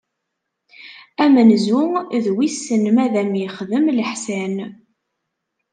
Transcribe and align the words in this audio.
Amenzu 1.23 1.81
d 2.23 2.25
"Wissen 2.35 2.83
ma 2.95 3.01
ad 3.05 3.15
am-yexdem 3.21 3.85
leḥsan." 3.97 4.55